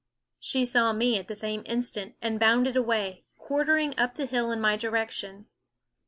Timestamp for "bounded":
2.39-2.75